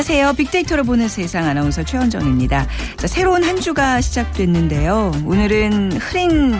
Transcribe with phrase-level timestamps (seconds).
[0.00, 0.32] 안녕하세요.
[0.32, 2.66] 빅데이터로 보는 세상 아나운서 최원정입니다.
[2.96, 5.12] 자, 새로운 한 주가 시작됐는데요.
[5.26, 6.58] 오늘은 흐린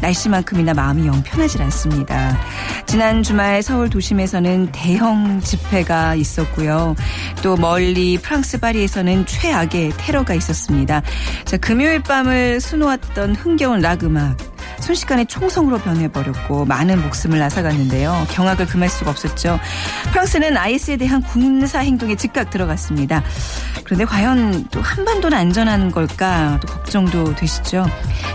[0.00, 2.40] 날씨만큼이나 마음이 영 편하질 않습니다.
[2.86, 6.96] 지난 주말 서울 도심에서는 대형 집회가 있었고요.
[7.42, 11.02] 또 멀리 프랑스 파리에서는 최악의 테러가 있었습니다.
[11.44, 14.38] 자, 금요일 밤을 수놓았던 흥겨운 락 음악.
[14.88, 18.26] 순식간에 총성으로 변해버렸고 많은 목숨을 앗아갔는데요.
[18.30, 19.60] 경악을 금할 수가 없었죠.
[20.12, 23.22] 프랑스는 IS에 대한 군사 행동에 즉각 들어갔습니다.
[23.84, 27.86] 그런데 과연 또 한반도는 안전한 걸까 또 걱정도 되시죠.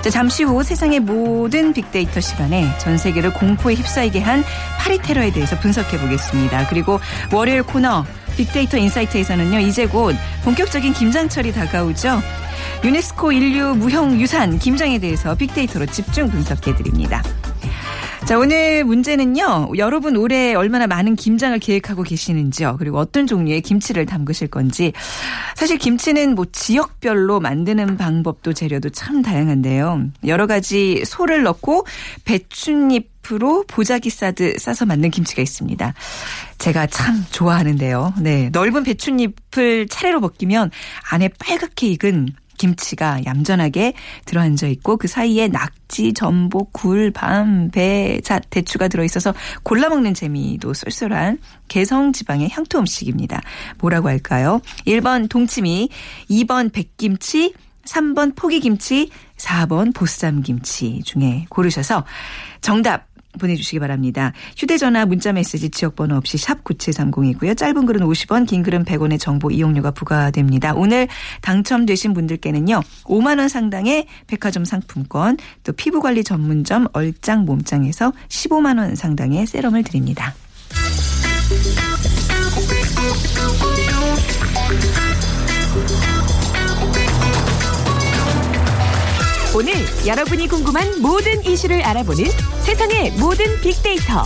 [0.03, 4.43] 자, 잠시 후 세상의 모든 빅데이터 시간에 전 세계를 공포에 휩싸이게 한
[4.77, 6.67] 파리 테러에 대해서 분석해 보겠습니다.
[6.67, 6.99] 그리고
[7.31, 8.05] 월요일 코너
[8.37, 12.21] 빅데이터 인사이트에서는요, 이제 곧 본격적인 김장철이 다가오죠.
[12.83, 17.23] 유네스코 인류 무형유산 김장에 대해서 빅데이터로 집중 분석해 드립니다.
[18.25, 19.71] 자, 오늘 문제는요.
[19.77, 22.75] 여러분 올해 얼마나 많은 김장을 계획하고 계시는지요.
[22.79, 24.91] 그리고 어떤 종류의 김치를 담그실 건지.
[25.55, 30.07] 사실 김치는 뭐 지역별로 만드는 방법도 재료도 참 다양한데요.
[30.25, 31.85] 여러 가지 소를 넣고
[32.25, 35.93] 배춧잎으로 보자기 싸듯 싸서 만든 김치가 있습니다.
[36.57, 38.13] 제가 참 좋아하는데요.
[38.21, 38.49] 네.
[38.51, 40.71] 넓은 배춧잎을 차례로 벗기면
[41.11, 42.29] 안에 빨갛게 익은
[42.63, 43.91] 김치가 얌전하게
[44.23, 49.33] 들어앉아 있고 그 사이에 낙지, 전복, 굴, 밤, 배, 자, 대추가 들어있어서
[49.63, 53.41] 골라 먹는 재미도 쏠쏠한 개성 지방의 향토 음식입니다.
[53.79, 54.61] 뭐라고 할까요?
[54.87, 55.89] 1번 동치미,
[56.29, 57.53] 2번 백김치,
[57.85, 62.05] 3번 포기김치, 4번 보쌈김치 중에 고르셔서
[62.61, 64.33] 정답 보내주시기 바랍니다.
[64.57, 67.57] 휴대전화 문자메시지 지역번호 없이 샵 9730이고요.
[67.57, 70.73] 짧은 글은 50원 긴 글은 100원의 정보 이용료가 부과됩니다.
[70.73, 71.07] 오늘
[71.41, 72.81] 당첨되신 분들께는요.
[73.03, 80.33] 5만 원 상당의 백화점 상품권 또 피부관리 전문점 얼짱 몸짱에서 15만 원 상당의 세럼을 드립니다.
[89.55, 89.71] 오늘
[90.07, 92.25] 여러분이 궁금한 모든 이슈를 알아보는
[92.63, 94.25] 세상의 모든 빅데이터.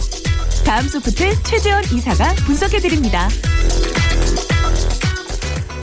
[0.65, 3.27] 다음 소프트 최재원 이사가 분석해드립니다.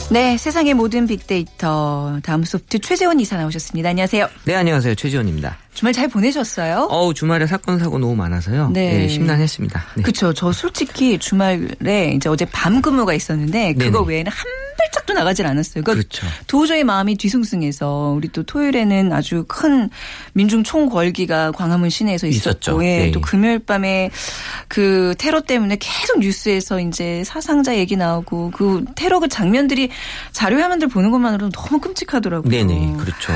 [0.09, 2.19] 네, 세상의 모든 빅데이터.
[2.23, 3.89] 다음 소프트 최재원 이사 나오셨습니다.
[3.89, 4.27] 안녕하세요.
[4.45, 4.95] 네, 안녕하세요.
[4.95, 5.57] 최지원입니다.
[5.75, 6.87] 주말 잘 보내셨어요?
[6.89, 8.71] 어우, 주말에 사건, 사고 너무 많아서요.
[8.71, 8.97] 네.
[8.97, 9.85] 네 심란했습니다.
[9.97, 10.01] 네.
[10.01, 10.33] 그쵸.
[10.33, 14.09] 저 솔직히 주말에 이제 어제 밤 근무가 있었는데 그거 네네.
[14.09, 14.45] 외에는 한
[14.77, 15.83] 발짝도 나가질 않았어요.
[15.83, 16.27] 그러니까 그렇죠.
[16.47, 19.89] 도저히 마음이 뒤숭숭해서 우리 또 토요일에는 아주 큰
[20.33, 23.11] 민중 총궐기가 광화문 시내에서 있었고, 예, 네.
[23.11, 24.11] 또 금요일 밤에
[24.67, 29.89] 그 테러 때문에 계속 뉴스에서 이제 사상자 얘기 나오고 그 테러 그 장면들이
[30.31, 32.49] 자료 화면들 보는 것만으로도 너무 끔찍하더라고요.
[32.49, 33.33] 네네, 그렇죠.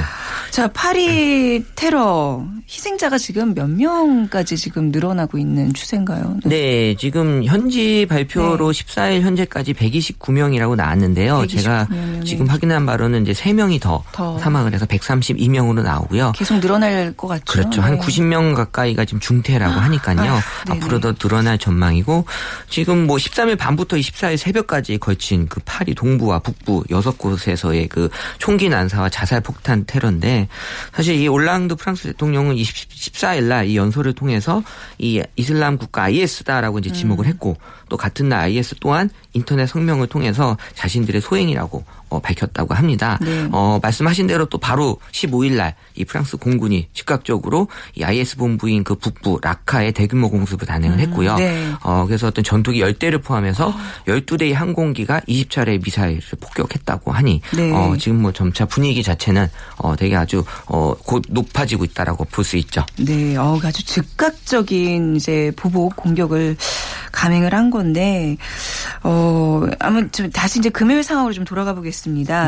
[0.51, 6.37] 자, 파리 테러 희생자가 지금 몇 명까지 지금 늘어나고 있는 추세인가요?
[6.45, 8.83] 네, 네 지금 현지 발표로 네.
[8.83, 11.28] 14일 현재까지 129명이라고 나왔는데요.
[11.47, 12.19] 제가 네.
[12.25, 16.33] 지금 확인한 바로는 이제 3명이 더, 더, 사망을 해서 132명으로 나오고요.
[16.35, 17.45] 계속 늘어날 것 같죠.
[17.45, 17.81] 그렇죠.
[17.81, 20.33] 한 90명 가까이가 지금 중태라고 아, 하니까요.
[20.33, 22.25] 아, 앞으로 더 늘어날 전망이고
[22.69, 29.09] 지금 뭐 13일 밤부터 24일 새벽까지 걸친 그 파리 동부와 북부 6곳에서의 그 총기 난사와
[29.09, 30.47] 자살 폭탄 테러인데
[30.93, 34.63] 사실 이 올랑드 프랑스 대통령은 14일 날 이 연설을 통해서
[34.97, 37.29] 이 이슬람 국가 IS다라고 이제 지목을 음.
[37.29, 37.57] 했고
[37.87, 43.17] 또 같은 날 IS 또한 인터넷 성명을 통해서 자신들의 소행이라고 어, 밝혔다고 합니다.
[43.21, 43.47] 네.
[43.51, 48.95] 어, 말씀하신 대로 또 바로 15일 날 이 프랑스 공군이 즉각적으로 이 IS 본부인 그
[48.95, 51.35] 북부 라카에 대규모 공습을 단행을 음, 했고요.
[51.35, 51.73] 네.
[51.83, 53.73] 어, 그래서 어떤 전투기 10대를 포함해서 어.
[54.07, 57.71] 12대의 항공기가 20차례 미사일을 폭격했다고 하니 네.
[57.73, 62.55] 어, 지금 뭐 점차 분위기 자체는 어, 되게 아주 어, 곧 높아지고 있다라고 볼 수
[62.57, 62.83] 있죠.
[62.97, 66.55] 네, 어, 아주 즉각적인 이제 보복 공격을
[67.11, 68.37] 감행을 한 건데
[69.03, 71.98] 어 아무튼 다시 이제 금요일 상황으로 좀 돌아가 보겠습니다.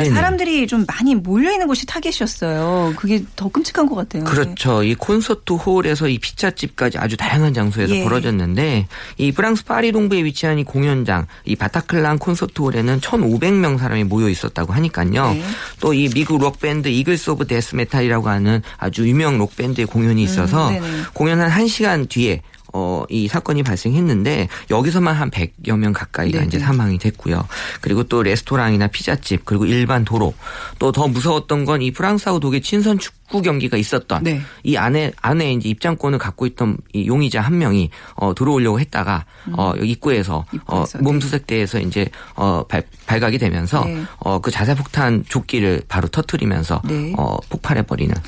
[0.04, 0.16] 네네.
[0.16, 2.94] 사람들이 좀 많이 몰려 있는 곳이 타겟이었어요.
[2.96, 4.24] 그게 더 끔찍한 것 같아요.
[4.24, 4.84] 그렇죠.
[4.84, 8.04] 이 콘서트 홀에서 이 피자집까지 아주 다양한 장소에서 예.
[8.04, 8.88] 벌어졌는데
[9.18, 14.74] 이 프랑스 파리 동부에 위치한 이 공연장 이 바타클란 콘서트 홀에는 1,500명 사람이 모여 있었다고
[14.74, 15.34] 하니까요.
[15.34, 15.44] 네.
[15.80, 20.70] 또이 미국 록 밴드 이글스 오브 데스 메탈이라고 하는 아주 유명 록 밴드의 공연이 있어서
[20.70, 22.42] 음, 공연 한 1시간 뒤에
[22.74, 26.48] 어, 이 사건이 발생했는데 여기서만 한 100여 명 가까이가 네네.
[26.48, 27.46] 이제 사망이 됐고요.
[27.82, 30.34] 그리고 또 레스토랑이나 피자집 그리고 일반 도로
[30.80, 34.42] 또 더 무서웠던 건 이 프랑스하고 독일 친선 축구 경기가 있었던 네.
[34.64, 39.54] 이 안에 안에 이제 입장권을 갖고 있던 이 용의자 한 명이 어, 들어오려고 했다가 음.
[39.58, 44.04] 어, 입구에서, 어, 입구에서 어, 몸수색대에서 이제 어, 발, 발각이 되면서 네.
[44.20, 47.14] 어, 그 자살폭탄 조끼를 바로 터트리면서 네.
[47.18, 48.22] 어, 폭발해 버리는 어,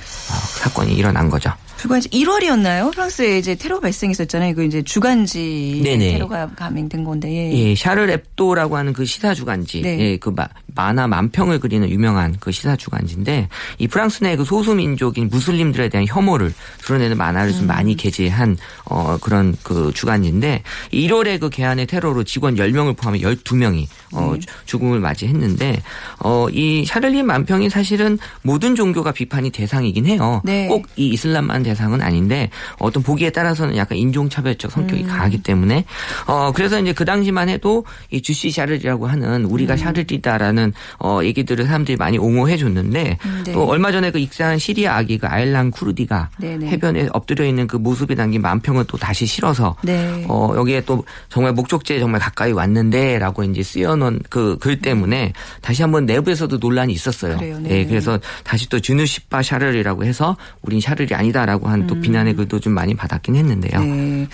[0.62, 1.52] 사건이 일어난 거죠.
[1.84, 2.94] 주간지 1월이었나요?
[2.94, 4.56] 프랑스에 이제 테러 발생했었잖아요.
[4.56, 6.14] 그 이제 주간지 네네.
[6.14, 7.30] 테러가 감행된 건데.
[7.30, 7.52] 예.
[7.52, 9.82] 예, 샤를 앱도라고 하는 그 시사 주간지.
[9.82, 10.00] 네.
[10.00, 13.50] 예, 그 마, 만화 만평을 그리는 유명한 그 시사 주간지인데
[13.80, 17.68] 이 프랑스 내 그 소수 민족인 무슬림들에 대한 혐오를 드러내는 만화를 좀 음.
[17.68, 24.34] 많이 게재한 어 그런 그 주간지인데 1월에 그 개안의 테러로 직원 10명을 포함해 12명이 어
[24.34, 24.40] 네.
[24.66, 25.84] 죽음을 맞이했는데
[26.20, 30.42] 어이 샤를리 만평이 사실은 모든 종교가 비판이 대상이긴 해요.
[30.46, 30.68] 네.
[30.68, 32.50] 꼭이 이슬람만 대상은 아닌데
[32.80, 35.08] 어떤 보기에 따라서는 약간 인종차별적 성격이 음.
[35.08, 35.86] 강하기 때문에
[36.28, 39.78] 어 그래서 이제 그 당시만 해도 이 주시 샤를이라고 하는 우리가 음.
[39.78, 43.52] 샤를이다라는 어 얘기들을 사람들이 많이 옹호해 줬는데 음, 네.
[43.52, 46.68] 또 얼마 전에 그 익사한 시리아 아기 그 아일란 쿠르디가 네네.
[46.68, 50.26] 해변에 엎드려 있는 그 모습이 담긴 만평을 또 다시 실어서 네.
[50.30, 56.06] 어 여기에 또 정말 목적지에 정말 가까이 왔는데라고 이제 쓰여놓은 그 글 때문에 다시 한번
[56.06, 57.38] 내부에서도 논란이 있었어요.
[57.38, 57.70] 그래요, 네.
[57.70, 57.86] 네.
[57.86, 62.02] 그래서 다시 또 주누시파 샤를이라고 해서 우린 샤를이 아니다라고 하는 또 음.
[62.02, 63.82] 비난의 글도 좀 많이 받았긴 했는데요.
[63.82, 63.88] 네.
[63.88, 64.28] 네.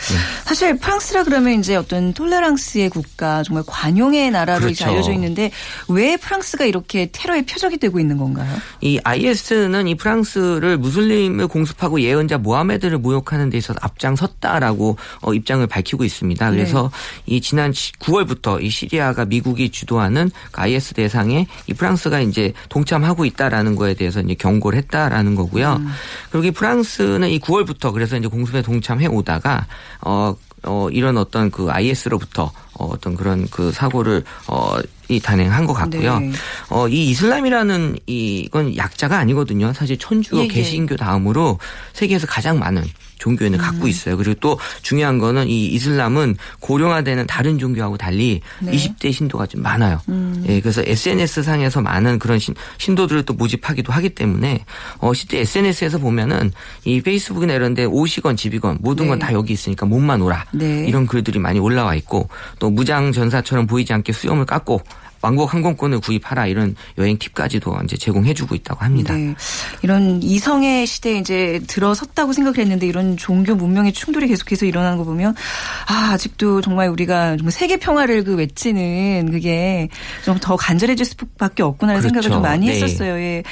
[0.45, 4.85] 사실 프랑스라 그러면 이제 어떤 톨레랑스의 국가 정말 관용의 나라로 그렇죠.
[4.85, 5.51] 알려져 있는데
[5.87, 8.49] 왜 프랑스가 이렇게 테러의 표적이 되고 있는 건가요?
[8.81, 16.03] 이 IS는 이 프랑스를 무슬림을 공습하고 예언자 모하메드를 모욕하는 데 있어서 앞장섰다라고 어, 입장을 밝히고
[16.03, 16.51] 있습니다.
[16.51, 16.91] 그래서
[17.25, 17.35] 네.
[17.35, 23.75] 이 지난 9월부터 이 시리아가 미국이 주도하는 그 IS 대상에 이 프랑스가 이제 동참하고 있다라는
[23.75, 25.77] 거에 대해서 이제 경고를 했다라는 거고요.
[25.79, 25.87] 음.
[26.31, 29.67] 그리고 이 프랑스 는이 9월부터 그래서 이제 공습에 동참해 오다가
[30.01, 34.77] 어, 어 이런 어떤 그 IS로부터 어, 어떤 그런 그 사고를 어,
[35.09, 36.19] 이 단행한 것 같고요.
[36.19, 36.31] 네.
[36.69, 39.73] 어, 이 이슬람이라는 이건 약자가 아니거든요.
[39.73, 40.47] 사실 천주교 예, 예.
[40.47, 41.59] 개신교 다음으로
[41.93, 42.83] 세계에서 가장 많은
[43.19, 43.61] 종교인을 음.
[43.61, 44.17] 갖고 있어요.
[44.17, 48.71] 그리고 또 중요한 거는 이 이슬람은 고령화되는 다른 종교하고 달리 네.
[48.71, 50.01] 20대 신도가 좀 많아요.
[50.09, 50.43] 음.
[50.47, 54.65] 예, 그래서 SNS 상에서 많은 그런 신, 신도들을 또 모집하기도 하기 때문에
[54.97, 56.51] 어 실제 SNS에서 보면은
[56.85, 59.09] 이 페이스북이나 이런 데 옷이건 집이건 모든 네.
[59.09, 60.45] 건다 여기 있으니까 몸만 오라.
[60.51, 60.85] 네.
[60.87, 64.81] 이런 글들이 많이 올라와 있고 또 무장 전사처럼 보이지 않게 수염을 깎고
[65.21, 69.13] 왕복 항공권을 구입하라 이런 여행 팁까지도 이제 제공해주고 있다고 합니다.
[69.13, 69.35] 네.
[69.83, 75.35] 이런 이성의 시대에 이제 들어섰다고 생각했는데 이런 종교 문명의 충돌이 계속해서 일어나는 거 보면
[75.87, 79.89] 아 아직도 정말 우리가 정말 세계 평화를 그 외치는 그게
[80.25, 82.21] 좀 더 간절해질 수밖에 없구나라는 그렇죠.
[82.21, 82.73] 생각을 좀 많이 네.
[82.73, 83.19] 했었어요.
[83.19, 83.43] 예.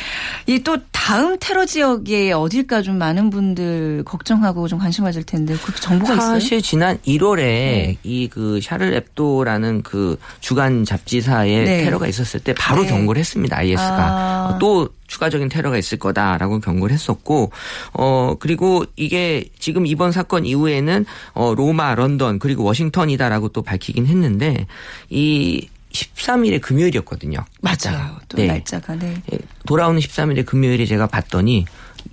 [0.48, 6.16] 이또 다음 테러 지역에 어딜까 좀 많은 분들 걱정하고 좀 관심 가질 텐데 그 정보가
[6.16, 6.40] 사실 있어요?
[6.40, 7.98] 사실 지난 1월에 네.
[8.04, 11.84] 이그 샤를 앱도라는 그 주간 잡지사의 네.
[11.84, 12.90] 테러가 있었을 때 바로 네.
[12.90, 13.58] 경고를 했습니다.
[13.58, 14.58] IS가 아.
[14.60, 17.52] 또 추가적인 테러가 있을 거다라고 경고를 했었고
[17.94, 24.68] 어 그리고 이게 지금 이번 사건 이후에는 어 로마, 런던 그리고 워싱턴이다라고 또 밝히긴 했는데
[25.10, 27.40] 이 13일에 금요일이었거든요.
[27.62, 28.18] 맞아요.
[28.30, 28.48] 또 네.
[28.48, 29.22] 날짜가 네.
[29.32, 31.66] 예, 돌아오는 13일에 금요일에 제가 봤더니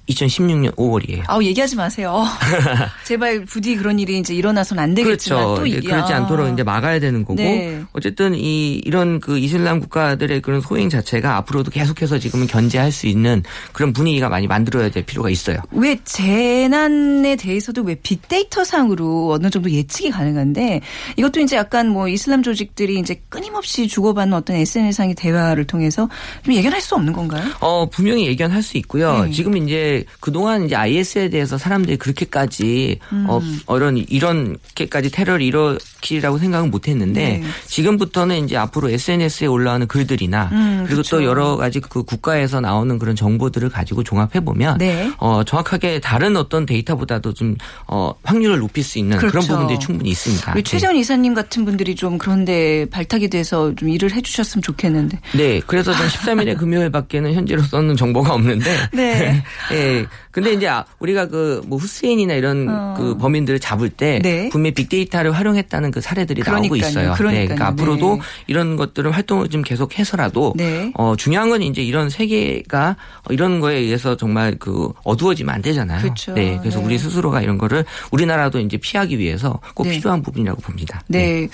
[0.08, 1.22] 2016년 5월이에요.
[1.26, 2.24] 아우 얘기하지 마세요.
[3.04, 5.60] 제발 부디 그런 일이 이제 일어나선 안 되겠지만 그렇죠.
[5.60, 7.82] 또 이게 그렇지 않도록 이제 막아야 되는 거고 네.
[7.92, 13.42] 어쨌든 이 이런 그 이슬람 국가들의 그런 소행 자체가 앞으로도 계속해서 지금은 견제할 수 있는
[13.72, 15.58] 그런 분위기가 많이 만들어야 될 필요가 있어요.
[15.70, 20.80] 왜 재난에 대해서도 왜 빅데이터 상으로 어느 정도 예측이 가능한데
[21.16, 26.08] 이것도 이제 약간 뭐 이슬람 조직들이 이제 끊임없이 주고받는 어떤 SNS상의 대화를 통해서
[26.44, 27.44] 좀 예견할 수 없는 건가요?
[27.60, 29.24] 어 분명히 예견할 수 있고요.
[29.24, 29.30] 네.
[29.30, 33.26] 지금 이제 그동안 이제 IS에 대해서 사람들이 그렇게까지 음.
[33.28, 33.40] 어,
[33.76, 37.42] 이런 이런게까지 테러를 일으키라고 생각은 못 했는데 네.
[37.66, 41.16] 지금부터는 이제 앞으로 SNS에 올라오는 글들이나 음, 그리고 그렇죠.
[41.16, 45.10] 또 여러 가지 그 국가에서 나오는 그런 정보들을 가지고 종합해 보면 네.
[45.18, 49.32] 어, 정확하게 다른 어떤 데이터보다도 좀 어, 확률을 높일 수 있는 그렇죠.
[49.32, 50.54] 그런 부분들이 충분히 있습니다.
[50.62, 51.00] 최재원 네.
[51.00, 55.18] 이사님 같은 분들이 좀 그런데 발탁이 돼서 좀 일을 해주셨으면 좋겠는데.
[55.34, 58.70] 네, 그래서 전 13일에 금요일밖에는 현재로서는 정보가 없는데.
[58.92, 59.42] 네.
[59.84, 60.06] 예.
[60.30, 62.94] 근데 이제 아, 우리가 그 뭐 후세인이나 이런 어.
[62.96, 64.48] 그 범인들을 잡을 때 네.
[64.50, 66.62] 분명히 빅데이터를 활용했다는 그 사례들이 그러니까요.
[66.62, 67.12] 나오고 있어요.
[67.14, 67.30] 그러니까요.
[67.32, 67.46] 네.
[67.46, 68.20] 그러니까 앞으로도 네.
[68.46, 70.92] 이런 것들을 활동을 좀 계속 해서라도 네.
[70.94, 72.96] 어 중요한 건 이제 이런 세계가
[73.30, 76.02] 이런 거에 의해서 정말 그 어두워지면 안 되잖아요.
[76.02, 76.32] 그렇죠.
[76.34, 76.58] 네.
[76.60, 76.84] 그래서 네.
[76.84, 79.94] 우리 스스로가 이런 거를 우리나라도 이제 피하기 위해서 꼭 네.
[79.98, 81.02] 필요한 부분이라고 봅니다.
[81.08, 81.48] 네.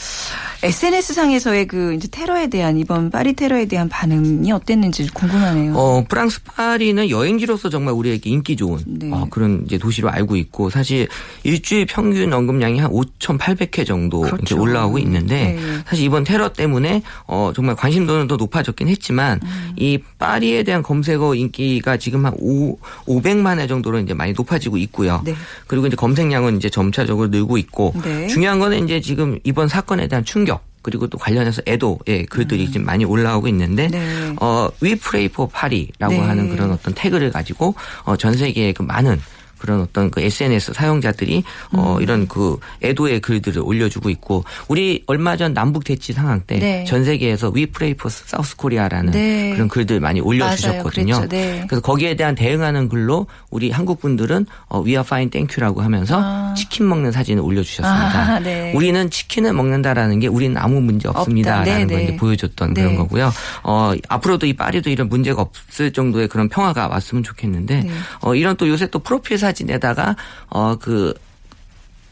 [0.63, 5.75] SNS 상에서의 그 이제 테러에 대한 이번 파리 테러에 대한 반응이 어땠는지 궁금하네요.
[5.77, 9.11] 어 프랑스 파리는 여행지로서 정말 우리 에게 인기 좋은 네.
[9.11, 11.09] 어, 그런 이제 도시로 알고 있고 사실
[11.43, 14.37] 일주일 평균 언급량이 한 5,800회 정도 그렇죠.
[14.37, 15.61] 이렇게 올라오고 있는데 네.
[15.87, 19.73] 사실 이번 테러 때문에 어, 정말 관심도는 더 높아졌긴 했지만 음.
[19.77, 25.23] 이 파리에 대한 검색어 인기가 지금 한 5, 500만 회 정도로 이제 많이 높아지고 있고요.
[25.25, 25.35] 네.
[25.67, 28.27] 그리고 이제 검색량은 이제 점차적으로 늘고 있고 네.
[28.29, 32.73] 중요한 거는 이제 지금 이번 사건에 대한 충격 그리고 또 관련해서 애도의 글들이 음.
[32.73, 34.35] 지금 많이 올라오고 있는데 네.
[34.41, 36.21] 어, We Pray for Paris라고 네.
[36.21, 39.21] 하는 그런 어떤 태그를 가지고 어, 전 세계의 그 많은
[39.61, 42.03] 그런 어떤 그 SNS 사용자들이 어 음.
[42.03, 46.85] 이런 그 애도의 글들을 올려주고 있고 우리 얼마 전 남북 대치 상황 때 네.
[46.85, 49.53] 전 세계에서 We Pray for South Korea라는 네.
[49.55, 51.29] 그런 글들 많이 올려주셨거든요.
[51.29, 51.65] 네.
[51.69, 56.21] 그래서 거기에 대한 대응하는 글로 우리 한국 분들은 어, We are fine, thank you라고 하면서
[56.23, 56.55] 아.
[56.57, 58.35] 치킨 먹는 사진을 올려주셨습니다.
[58.35, 58.73] 아, 네.
[58.75, 61.65] 우리는 치킨을 먹는다라는 게 우리는 아무 문제 없습니다라는.
[61.65, 62.05] 네, 걸 네.
[62.05, 62.83] 이제 보여줬던 네.
[62.83, 63.33] 그런 거고요.
[63.63, 67.91] 어, 앞으로도 이 파리도 이런 문제가 없을 정도의 그런 평화가 왔으면 좋겠는데 네.
[68.21, 70.17] 어, 이런 또 요새 또 프로필 사진 에다가
[70.49, 71.15] 어, 그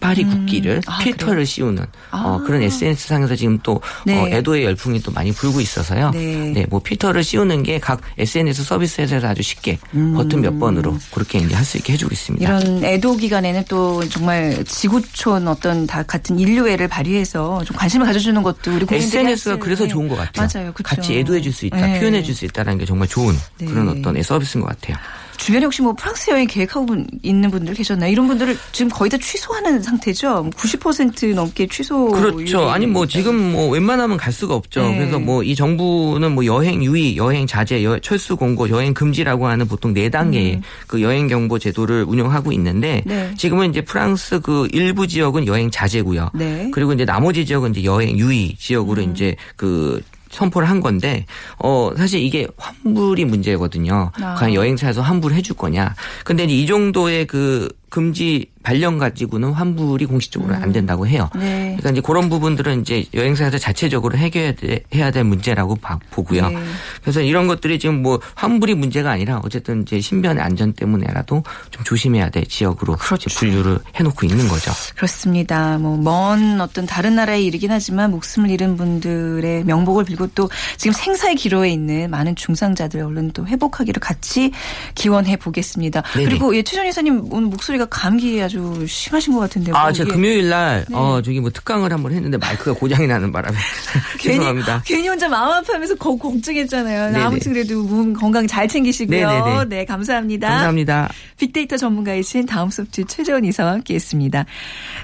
[0.01, 1.45] 파리 국기를 아, 필터를 그래요?
[1.45, 2.43] 씌우는 어, 아.
[2.47, 4.17] 그런 SNS 상에서 지금 또 네.
[4.17, 6.13] 어, 애도의 열풍이 또 많이 불고 있어서요.
[6.13, 6.65] 네.
[6.71, 9.77] 뭐 필터를 씌우는 게 각 SNS 서비스에서 아주 쉽게
[10.15, 12.49] 버튼 몇 번으로 그렇게 이제 할 수 있게 해주고 있습니다.
[12.59, 12.61] 음.
[12.61, 18.77] 이런 애도 기간에는 또 정말 지구촌 어떤 다 같은 인류애를 발휘해서 좀 관심을 가져주는 것도
[18.77, 19.91] 우리 SNS가 할 수- 그래서 네.
[19.91, 20.47] 좋은 것 같아요.
[20.55, 20.73] 맞아요.
[20.75, 20.83] 그렇죠.
[20.95, 21.99] 같이 애도해 줄 수 있다, 네.
[21.99, 23.67] 표현해 줄 수 있다는 게 정말 좋은 네.
[23.67, 24.97] 그런 어떤 서비스인 것 같아요.
[25.39, 28.11] 주변에 혹시 뭐 프랑스 여행 계획하고 분- 있는 분들 계셨나요?
[28.13, 30.51] 이런 분들을 지금 거의 다 취소하는 상태죠.
[30.57, 32.09] 90% 넘게 취소.
[32.11, 32.69] 그렇죠.
[32.69, 34.83] 아니 뭐 지금 뭐 웬만하면 갈 수가 없죠.
[34.83, 34.99] 네.
[34.99, 39.67] 그래서 뭐 이 정부는 뭐 여행 유의, 여행 자제, 여- 철수 공고, 여행 금지라고 하는
[39.67, 43.09] 보통 네 단계의 그 여행 경보 제도를 운영하고 있는데 음.
[43.09, 43.35] 네.
[43.39, 46.31] 지금은 이제 프랑스 그 일부 지역은 여행 자제고요.
[46.35, 46.69] 네.
[46.75, 49.13] 그리고 이제 나머지 지역은 이제 여행 유의 지역으로 음.
[49.13, 51.27] 이제 그 선포를 한 건데
[51.59, 54.13] 어 사실 이게 환불이 문제거든요.
[54.21, 54.35] 아.
[54.35, 55.95] 과연 여행사에서 환불해 줄 거냐.
[56.25, 61.31] 근데 이 정도의 그 금지 발령 가지고는 환불이 공식적으로 안 된다고 해요.
[61.35, 61.75] 네.
[61.79, 66.51] 그러니까 이제 그런 부분들은 이제 여행사에서 자체적으로 해결해야 돼- 해야 될 문제라고 봐- 보고요.
[66.51, 66.57] 네.
[67.01, 72.29] 그래서 이런 것들이 지금 뭐 환불이 문제가 아니라 어쨌든 이제 신변의 안전 때문에라도 좀 조심해야
[72.29, 73.31] 될 지역으로 그렇죠.
[73.39, 74.71] 분류를 해놓고 있는 거죠.
[74.97, 75.79] 그렇습니다.
[75.79, 81.37] 뭐 먼 어떤 다른 나라에 이르긴 하지만 목숨을 잃은 분들의 명복을 빌고 또 지금 생사의
[81.37, 84.51] 기로에 있는 많은 중상자들 얼른 또 회복하기를 같이
[84.95, 86.03] 기원해 보겠습니다.
[86.15, 86.25] 네네.
[86.29, 89.75] 그리고 예, 최전 이사님 오늘 목소리 가 감기 아주 심하신 것 같은데요.
[89.77, 90.13] 아, 제가 예.
[90.13, 90.97] 금요일 날, 네.
[90.97, 93.57] 어, 저기 뭐 특강을 한번 했는데 마이크가 고장이 나는 바람에.
[94.21, 94.83] 죄송합니다.
[94.85, 97.13] 괜히 혼자 마음 아파하면서 거 걱정했잖아요.
[97.13, 97.25] 네네.
[97.25, 99.29] 아무튼 그래도 몸 건강 잘 챙기시고요.
[99.29, 99.65] 네네네.
[99.67, 100.49] 네, 감사합니다.
[100.49, 101.09] 감사합니다.
[101.39, 104.45] 빅데이터 전문가이신 다음 소프트 최재원 이사와 함께 했습니다.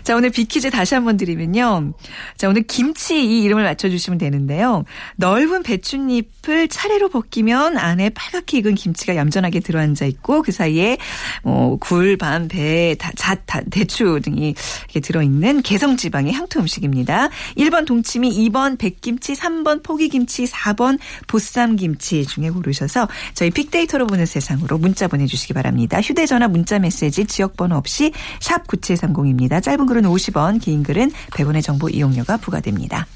[0.02, 1.92] 자 오늘 빅퀴즈 다시 한번 드리면요.
[2.36, 4.84] 자 오늘 김치 이 이름을 맞춰주시면 되는데요.
[5.16, 10.98] 넓은 배춧잎을 차례로 벗기면 안에 빨갛게 익은 김치가 얌전하게 들어앉아 있고 그 사이에
[11.42, 12.63] 뭐 굴, 밤, 배,
[12.98, 14.54] 다- 잣, 다- 대추 등이
[14.84, 17.28] 이렇게 들어있는 개성지방의 향토 음식입니다.
[17.56, 25.08] 1번 동치미, 2번 백김치, 3번 포기김치, 4번 보쌈김치 중에 고르셔서 저희 빅데이터로 보는 세상으로 문자
[25.08, 26.00] 보내주시기 바랍니다.
[26.00, 29.62] 휴대전화 문자 메시지 지역번호 없이 샵 9730입니다.
[29.62, 33.06] 짧은 글은 50원, 긴 글은 100원의 정보 이용료가 부과됩니다.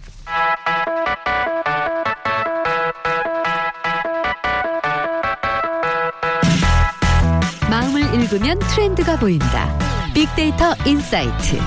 [8.30, 9.78] 읽으면 트렌드가 보인다.
[10.14, 11.58] 빅데이터 insight.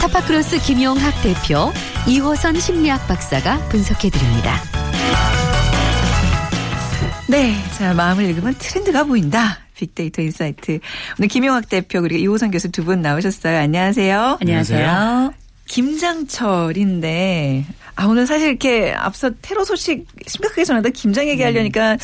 [0.00, 1.72] 타파크로스 김용학 대표,
[2.08, 4.56] 이호선 심리학 박사가 분석해 드립니다.
[7.28, 7.54] 네.
[7.78, 9.58] 자, 마음을 읽으면 트렌드가 보인다.
[9.76, 10.80] 빅데이터 insight.
[11.18, 13.56] 오늘 김용학 대표 그리고 이호선 교수 두 분 나오셨어요.
[13.58, 14.38] 안녕하세요.
[14.40, 15.45] 안녕하세요.
[15.66, 17.64] 김장철인데
[17.96, 21.96] 아 오늘 사실 이렇게 앞서 테러 소식 심각하게 전하다 김장 얘기하려니까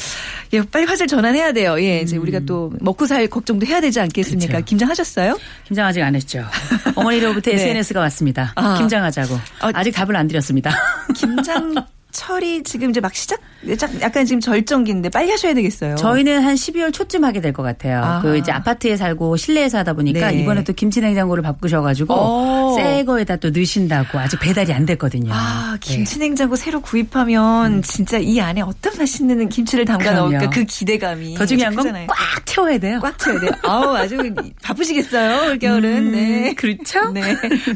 [0.54, 1.78] 예, 빨리 화제를 전환해야 돼요.
[1.80, 4.52] 예, 이제 우리가 또 먹고 살 걱정도 해야 되지 않겠습니까?
[4.52, 4.64] 그렇죠.
[4.64, 5.38] 김장하셨어요?
[5.66, 6.44] 김장 아직 안 했죠.
[6.94, 7.56] 어머니로부터 네.
[7.56, 8.52] SNS가 왔습니다.
[8.56, 8.78] 아.
[8.78, 9.34] 김장하자고.
[9.34, 9.70] 어.
[9.74, 10.72] 아직 답을 안 드렸습니다.
[11.14, 11.74] 김장
[12.12, 13.40] 철이 지금 이제 막 시작
[14.00, 15.94] 약간 지금 절정기인데 빨리 하셔야 되겠어요.
[15.96, 18.02] 저희는 한 12월 초쯤 하게 될 것 같아요.
[18.02, 18.20] 아.
[18.22, 20.40] 그 이제 아파트에 살고 실내에서 하다 보니까 네.
[20.40, 22.74] 이번에 또 김치 냉장고를 바꾸셔가지고 오.
[22.76, 25.32] 새 거에다 또 넣으신다고 아직 배달이 안 됐거든요.
[25.32, 25.94] 아, 네.
[25.94, 30.12] 김치 냉장고 새로 구입하면 진짜 이 안에 어떤 맛있는 김치를 담가.
[30.12, 32.06] 넣을까 그 기대감이 더 중요한 건.
[32.06, 33.00] 꽉 채워야 돼요.
[33.02, 33.50] 꽉 채워야 돼요.
[33.62, 34.18] 아우, 아주
[34.62, 35.96] 바쁘시겠어요, 올겨울은.
[36.06, 36.54] 음, 네.
[36.54, 37.10] 그렇죠?
[37.12, 37.22] 네.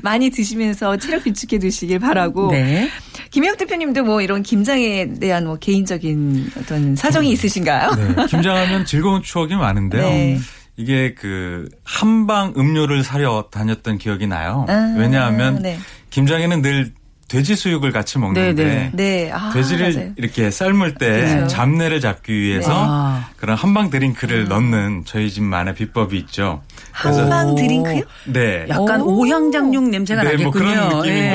[0.02, 2.50] 많이 드시면서 체력 비축해 두시길 바라고.
[2.50, 2.88] 네.
[3.30, 7.92] 김영 대표님도 뭐 이런 김장에 대한 뭐 개인적인 어떤 사정이 있으신가요?
[7.94, 10.02] 네, 김장하면 즐거운 추억이 많은데요.
[10.02, 10.38] 네.
[10.76, 14.66] 이게 그 한방 음료를 사려 다녔던 기억이 나요.
[14.68, 15.78] 아, 왜냐하면 네.
[16.10, 16.92] 김장에는 늘
[17.28, 18.90] 돼지 수육을 같이 먹는데 네, 네.
[18.92, 19.30] 네.
[19.32, 20.12] 아, 돼지를 맞아요.
[20.16, 21.46] 이렇게 삶을 때 그렇죠.
[21.46, 23.28] 잡내를 잡기 위해서 아.
[23.36, 26.62] 그런 한방 드링크를 넣는 저희 집만의 비법이 있죠.
[27.00, 28.02] 그래서 한방 드링크요?
[28.26, 28.66] 네.
[28.68, 29.20] 약간 오.
[29.20, 30.50] 오향장육 냄새가 네, 나겠군요.
[30.50, 31.30] 뭐 그런 느낌인 예.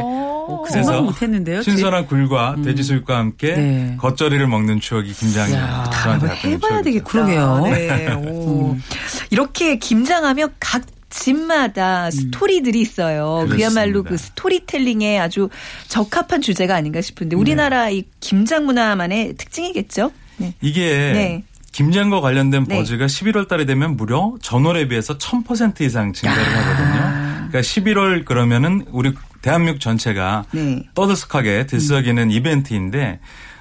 [0.00, 0.25] 거죠.
[0.48, 1.62] 어, 그 그래서 못했는데요.
[1.62, 3.96] 신선한 굴과 돼지 수육과 함께 네.
[3.98, 5.58] 겉절이를 먹는 추억이 김장이에요.
[5.58, 6.82] 야, 저한테 해봐야.
[6.82, 7.04] 되겠다.
[7.04, 7.60] 그러게요.
[7.64, 8.12] 네.
[8.14, 8.76] 오.
[9.30, 13.44] 이렇게 김장하면 각 집마다 스토리들이 있어요.
[13.46, 13.56] 그렇습니다.
[13.56, 15.48] 그야말로 그 스토리텔링에 아주
[15.88, 20.10] 적합한 주제가 아닌가 싶은데 우리나라 이 김장 문화만의 특징이겠죠?
[20.36, 20.54] 네.
[20.60, 21.44] 이게 네.
[21.72, 22.76] 김장과 관련된 네.
[22.78, 26.58] buzz가 11월 달에 되면 무려 전월에 비해서 1000% 이상 증가를 아.
[26.58, 27.05] 하거든요.
[27.56, 30.82] 그러니까 11월 그러면은 우리 대한민국 전체가 네.
[30.94, 33.20] 떠들썩하게 들썩이는 이벤트인데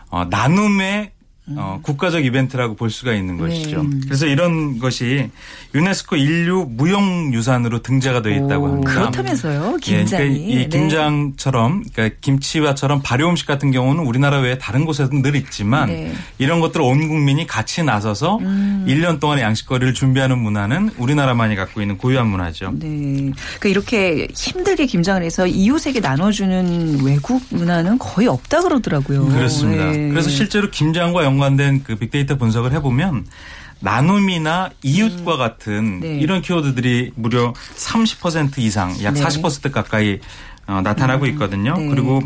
[0.09, 1.11] 어, 나눔의
[1.49, 3.83] 어, 국가적 이벤트라고 볼 수가 있는 것이죠.
[3.83, 3.89] 네.
[4.05, 5.29] 그래서 이런 것이
[5.75, 8.91] 유네스코 인류 무형유산으로 등재가 되어 있다고 합니다.
[8.91, 10.23] 그렇다면서요, 예, 김장이.
[10.23, 10.67] 그러니까 이 네.
[10.69, 16.13] 김장처럼 그러니까 김치와처럼 발효 음식 같은 경우는 우리나라 외에 다른 곳에도 늘 있지만 네.
[16.39, 18.85] 이런 것들을 온 국민이 같이 나서서 음.
[18.87, 22.71] 1년 동안의 양식거리를 준비하는 문화는 우리나라만이 갖고 있는 고유한 문화죠.
[22.79, 23.31] 네.
[23.59, 29.27] 그러니까 이렇게 힘들게 김장을 해서 이웃에게 나눠주는 외국 문화는 거의 없다 그러더라고요.
[29.27, 29.91] 그렇습니다.
[29.91, 30.09] 네.
[30.09, 33.25] 그래서 실제로 김장과 연 관된 그 빅데이터 분석을 해보면
[33.79, 36.17] 나눔이나 이웃과 같은 네.
[36.19, 39.21] 이런 키워드들이 무려 30% 이상, 약 네.
[39.21, 40.19] 40% 가까이
[40.67, 41.77] 어, 나타나고 있거든요.
[41.77, 41.87] 네.
[41.89, 42.21] 그리고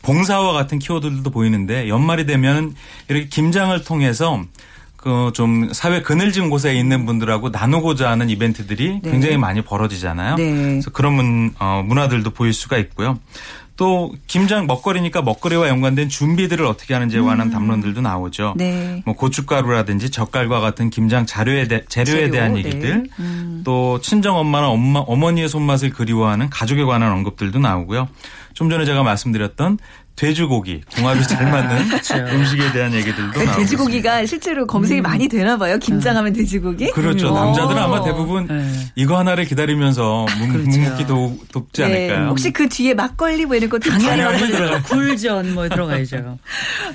[0.00, 2.74] 봉사와 같은 키워드들도 보이는데 연말이 되면
[3.08, 4.42] 이렇게 김장을 통해서
[4.96, 9.10] 그 좀 사회 그늘진 곳에 있는 분들하고 나누고자 하는 이벤트들이 네.
[9.10, 10.36] 굉장히 많이 벌어지잖아요.
[10.36, 10.52] 네.
[10.52, 13.18] 그래서 그런 문, 어, 문화들도 보일 수가 있고요.
[13.76, 18.54] 또 김장 먹거리니까 먹거리와 연관된 준비들을 어떻게 하는지에 관한 담론들도 나오죠.
[18.56, 18.58] 음.
[18.58, 19.02] 네.
[19.06, 22.58] 뭐 고춧가루라든지 젓갈과 같은 김장 자료에 대, 재료에 재료, 대한 네.
[22.58, 23.62] 얘기들, 음.
[23.64, 28.08] 또 친정 엄마나 엄마 어머니의 손맛을 그리워하는 가족에 관한 언급들도 나오고요.
[28.54, 29.78] 좀 전에 제가 말씀드렸던
[30.16, 31.86] 돼지고기 궁합이 잘 맞는
[32.34, 35.78] 음식에 대한 얘기들도 그 나오고 돼지고기가 실제로 검색이 많이 되나 봐요.
[35.78, 36.90] 김장하면 돼지고기.
[36.92, 37.30] 그렇죠.
[37.30, 37.34] 음.
[37.34, 37.84] 남자들은 어.
[37.84, 38.70] 아마 대부분 네.
[38.94, 41.86] 이거 하나를 기다리면서 묵- 묵묵히 도, 돕지 네.
[42.10, 42.28] 않을까요?
[42.28, 44.46] 혹시 그 뒤에 막걸리 뭐 이런 것도 당연히.
[44.52, 44.82] 들어가.
[44.88, 46.38] 굴전 뭐 들어가야죠.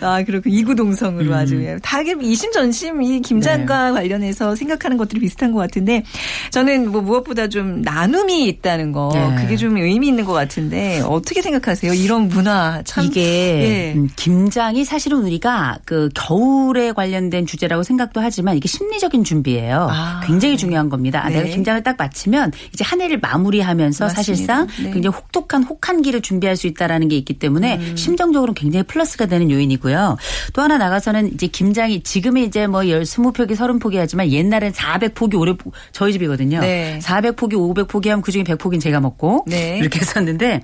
[0.02, 1.34] 아, 그렇고 이구동성으로 음.
[1.34, 3.94] 아주 다 이게 이심전심 이 김장과 네.
[3.94, 6.04] 관련해서 생각하는 것들이 비슷한 것 같은데
[6.52, 9.36] 저는 뭐 무엇보다 좀 나눔이 있다는 거 네.
[9.42, 11.94] 그게 좀 의미 있는 것 같은데 어떻게 생각하세요?
[11.94, 13.94] 이런 문화 참 이게 예.
[13.94, 19.88] 음, 김장이 사실은 우리가 그 겨울에 관련된 주제라고 생각도 하지만 이게 심리적인 준비예요.
[19.90, 21.24] 아, 굉장히 중요한 겁니다.
[21.24, 21.38] 아, 네.
[21.38, 24.24] 내가 김장을 딱 마치면 이제 한 해를 마무리하면서 맞습니다.
[24.24, 24.92] 사실상 네.
[24.92, 27.96] 굉장히 혹독한 혹한기를 준비할 수 있다라는 게 있기 때문에 음.
[27.96, 30.18] 심정적으로 굉장히 플러스가 되는 요인이고요.
[30.54, 35.72] 또 하나 나가서는 이제 김장이 지금은 이제 뭐 열, 20포기, 30포기 하지만 옛날엔 400포기, 500포기
[35.92, 36.60] 저희 집이거든요.
[36.60, 37.00] 네.
[37.02, 39.78] 400포기, 500포기 하면 그중에 100포기는 제가 먹고 네.
[39.80, 40.62] 이렇게 했었는데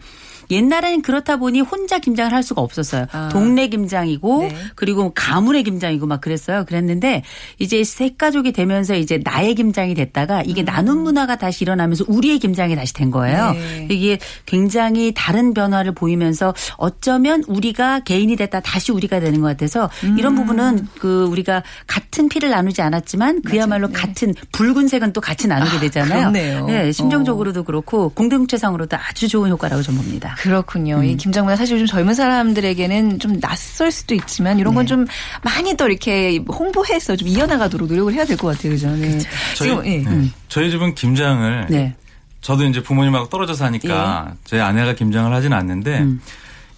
[0.49, 3.05] 옛날에는 그렇다 보니 혼자 김장을 할 수가 없었어요.
[3.11, 3.29] 아.
[3.29, 4.55] 동네 김장이고 네.
[4.75, 6.65] 그리고 가문의 김장이고 막 그랬어요.
[6.65, 7.23] 그랬는데
[7.59, 12.75] 이제 세 가족이 되면서 이제 나의 김장이 됐다가 이게 나눔 문화가 다시 일어나면서 우리의 김장이
[12.75, 13.49] 다시 된 거예요.
[13.49, 13.87] 음.
[13.87, 13.95] 네.
[13.95, 20.17] 이게 굉장히 다른 변화를 보이면서 어쩌면 우리가 개인이 됐다 다시 우리가 되는 것 같아서 음.
[20.17, 23.93] 이런 부분은 그 우리가 같은 피를 나누지 않았지만 그야말로 네.
[23.93, 26.31] 같은 붉은색은 또 같이 나누게 되잖아요.
[26.31, 26.65] 그렇네요.
[26.65, 30.32] 네, 심정적으로도 그렇고 공동체상으로도 아주 좋은 효과라고 좀 봅니다.
[30.37, 30.97] 그렇군요.
[30.97, 31.03] 음.
[31.05, 34.77] 이 김장문화 사실 좀 젊은 사람들에게는 좀 낯설 수도 있지만 이런 네.
[34.77, 35.05] 건좀
[35.43, 38.73] 많이 더 이렇게 홍보해서 좀 이어나가도록 노력을 해야 될 것 같아요.
[38.73, 38.89] 그죠?
[38.95, 39.19] 네.
[39.55, 39.97] 저희, 지금 예.
[39.99, 40.27] 네.
[40.49, 41.95] 저희 집은 김장을 네.
[42.41, 46.21] 저도 이제 부모님하고 떨어져 사니까 제 아내가 김장을 하진 않는데 음.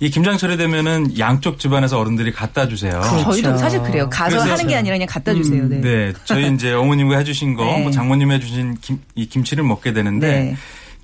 [0.01, 3.01] 이 김장철이 되면은 양쪽 집안에서 어른들이 갖다 주세요.
[3.01, 3.57] 저희도 그렇죠.
[3.57, 4.09] 사실 그래요.
[4.09, 5.65] 가서 그래서 하는 게 아니라 그냥 갖다 주세요.
[5.69, 5.79] 네.
[5.79, 7.81] 네, 저희 이제 어머님과 해주신 거, 네.
[7.81, 10.55] 뭐 장모님 해주신 김, 이 김치를 먹게 되는데 네.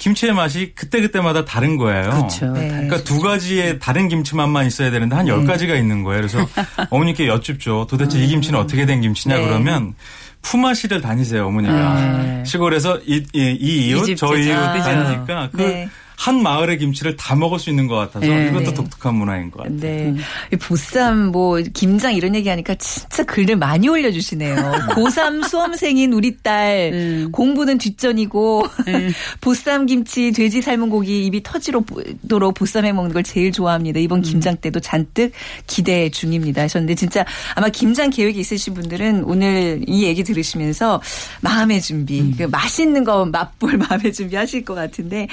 [0.02, 2.10] 김치의 맛이 그때 그때마다 다른 거예요.
[2.10, 2.52] 그렇죠.
[2.54, 2.70] 네.
[2.70, 6.22] 그러니까 두 가지의 다른 김치 맛만 있어야 되는데 한 열 가지가 있는 거예요.
[6.22, 6.40] 그래서
[6.90, 7.86] 어머님께 여쭙죠.
[7.88, 9.46] 도대체 이 김치는 어떻게 된 김치냐 네.
[9.46, 9.94] 그러면
[10.42, 12.44] 품앗이를 다니세요 어머니가 네.
[12.48, 14.82] 시골에서 이, 이, 이 이웃 집, 저저 이웃 집.
[14.88, 15.88] 하니까 그 네.
[16.22, 18.50] 한 마을의 김치를 다 먹을 수 있는 것 같아서 네.
[18.50, 18.74] 이것도 네.
[18.76, 19.80] 독특한 문화인 것 같아요.
[19.80, 20.14] 네.
[20.54, 24.56] 이 보쌈, 뭐, 김장 이런 얘기 하니까 진짜 글을 많이 올려주시네요.
[24.94, 27.30] 고3 수험생인 우리 딸, 음.
[27.32, 28.68] 공부는 뒷전이고,
[29.42, 34.00] 보쌈 김치, 돼지 삶은 고기 입이 터지도록 보쌈 해 먹는 걸 제일 좋아합니다.
[34.00, 35.32] 이번 김장 때도 잔뜩
[35.66, 36.62] 기대 중입니다.
[36.62, 41.02] 하셨는데 진짜 아마 김장 계획이 있으신 분들은 오늘 이 얘기 들으시면서
[41.42, 45.28] 마음의 준비, 그 맛있는 거 맛볼 마음의 준비 하실 것 같은데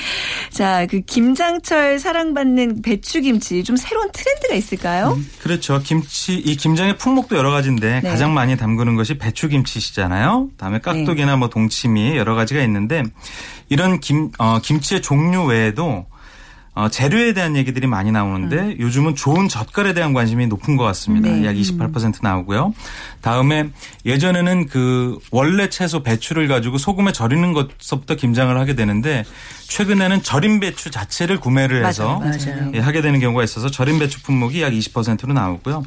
[0.50, 5.18] 자, 그 김장철 사랑받는 배추김치 좀 새로운 트렌드가 있을까요?
[5.40, 5.80] 그렇죠.
[5.82, 8.08] 김치 이 김장의 품목도 여러 가지인데 네.
[8.08, 10.50] 가장 많이 담그는 것이 배추김치시잖아요.
[10.56, 13.02] 다음에 깍두기나 뭐 동치미 여러 가지가 있는데
[13.68, 16.06] 이런 김 어, 김치의 종류 외에도
[16.78, 21.28] 어, 재료에 대한 얘기들이 많이 나오는데 요즘은 좋은 젓갈에 대한 관심이 높은 것 같습니다.
[21.28, 21.42] 네.
[21.42, 22.72] 약28% 나오고요.
[23.20, 23.70] 다음에
[24.06, 29.24] 예전에는 그 원래 채소 배추를 가지고 소금에 절이는 것부터 김장을 하게 되는데
[29.66, 32.38] 최근에는 절인 배추 자체를 구매를 해서 맞아요.
[32.46, 32.72] 맞아요.
[32.74, 35.82] 예, 하게 되는 경우가 있어서 절임 배추 품목이 약 20%로 나오고요.